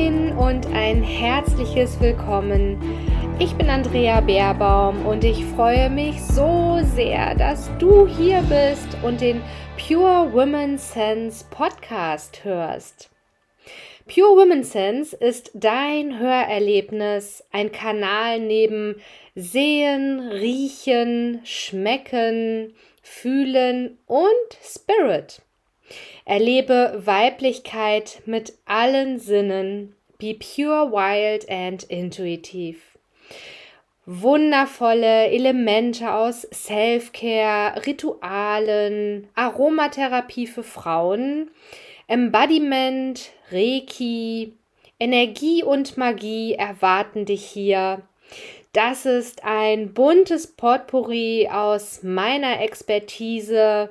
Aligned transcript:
Moin 0.00 0.32
und 0.32 0.66
ein 0.68 1.02
herzliches 1.02 2.00
Willkommen. 2.00 2.80
Ich 3.38 3.52
bin 3.56 3.68
Andrea 3.68 4.22
Beerbaum 4.22 5.04
und 5.04 5.24
ich 5.24 5.44
freue 5.44 5.90
mich 5.90 6.22
so 6.22 6.80
sehr, 6.94 7.34
dass 7.34 7.70
du 7.78 8.06
hier 8.06 8.40
bist 8.48 8.96
und 9.02 9.20
den 9.20 9.42
Pure 9.76 10.32
Women 10.32 10.78
Sense 10.78 11.44
Podcast 11.50 12.44
hörst. 12.44 13.10
Pure 14.06 14.38
Women 14.38 14.64
Sense 14.64 15.14
ist 15.14 15.50
dein 15.52 16.18
Hörerlebnis, 16.18 17.44
ein 17.52 17.70
Kanal 17.70 18.40
neben 18.40 18.96
Sehen, 19.34 20.20
Riechen, 20.20 21.40
Schmecken, 21.44 22.72
Fühlen 23.02 23.98
und 24.06 24.24
Spirit. 24.64 25.42
Erlebe 26.24 27.02
Weiblichkeit 27.04 28.22
mit 28.24 28.54
allen 28.64 29.18
Sinnen. 29.18 29.96
Be 30.20 30.34
pure, 30.34 30.92
wild 30.92 31.48
and 31.48 31.82
intuitive. 31.84 32.76
Wundervolle 34.04 35.30
Elemente 35.30 36.12
aus 36.12 36.46
Self-Care, 36.52 37.86
Ritualen, 37.86 39.28
Aromatherapie 39.34 40.46
für 40.46 40.62
Frauen, 40.62 41.50
Embodiment, 42.06 43.30
Reiki, 43.50 44.52
Energie 44.98 45.64
und 45.64 45.96
Magie 45.96 46.52
erwarten 46.52 47.24
dich 47.24 47.46
hier. 47.46 48.02
Das 48.74 49.06
ist 49.06 49.42
ein 49.42 49.94
buntes 49.94 50.48
Potpourri 50.48 51.48
aus 51.50 52.02
meiner 52.02 52.60
Expertise 52.60 53.88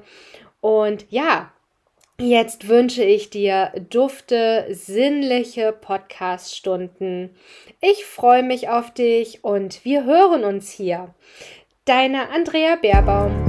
und 0.62 1.08
ja, 1.10 1.52
Jetzt 2.22 2.68
wünsche 2.68 3.02
ich 3.02 3.30
dir 3.30 3.72
dufte, 3.90 4.68
sinnliche 4.72 5.72
Podcast-Stunden. 5.72 7.30
Ich 7.80 8.04
freue 8.04 8.44
mich 8.44 8.68
auf 8.68 8.94
dich 8.94 9.46
und 9.46 9.86
wir 9.86 10.04
hören 10.04 10.44
uns 10.44 10.70
hier. 10.70 11.16
Deine 11.86 12.30
Andrea 12.30 12.76
Baerbaum. 12.76 13.49